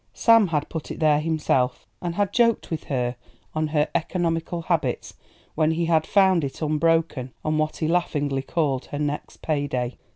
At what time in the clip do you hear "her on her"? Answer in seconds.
2.85-3.87